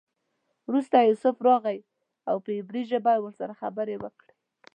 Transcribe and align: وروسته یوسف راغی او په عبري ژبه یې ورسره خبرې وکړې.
وروسته 0.69 0.95
یوسف 1.09 1.35
راغی 1.47 1.79
او 2.29 2.35
په 2.43 2.49
عبري 2.59 2.83
ژبه 2.91 3.11
یې 3.15 3.21
ورسره 3.23 3.53
خبرې 3.61 3.95
وکړې. 3.99 4.31